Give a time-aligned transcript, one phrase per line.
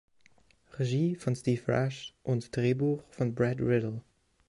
[0.79, 4.01] Regie von Steve Rash und Drehbuch von Brad Riddell.